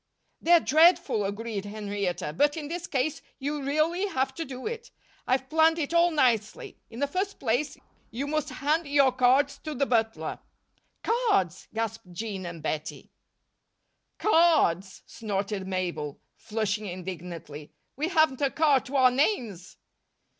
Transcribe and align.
"They're 0.41 0.59
dreadful," 0.59 1.23
agreed 1.25 1.65
Henrietta, 1.65 2.33
"but 2.35 2.57
in 2.57 2.69
this 2.69 2.87
case 2.87 3.21
you'll 3.37 3.61
really 3.61 4.07
have 4.07 4.33
to 4.33 4.45
do 4.45 4.65
it. 4.65 4.89
I've 5.27 5.47
planned 5.47 5.77
it 5.77 5.93
all 5.93 6.09
nicely. 6.09 6.79
In 6.89 6.99
the 6.99 7.05
first 7.05 7.39
place, 7.39 7.77
you 8.09 8.25
must 8.25 8.49
hand 8.49 8.87
your 8.87 9.11
cards 9.11 9.59
to 9.59 9.75
the 9.75 9.85
butler" 9.85 10.39
"Cards!" 11.03 11.67
gasped 11.71 12.11
Jean 12.11 12.47
and 12.47 12.63
Bettie. 12.63 13.11
"Cards!" 14.17 15.03
snorted 15.05 15.67
Mabel, 15.67 16.19
flushing 16.35 16.87
indignantly. 16.87 17.71
"We 17.95 18.07
haven't 18.07 18.41
a 18.41 18.49
card 18.49 18.85
to 18.85 18.95
our 18.95 19.11
names!" 19.11 19.77